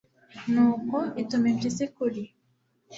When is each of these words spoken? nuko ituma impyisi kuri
nuko 0.51 0.97
ituma 1.21 1.45
impyisi 1.51 1.83
kuri 1.95 2.23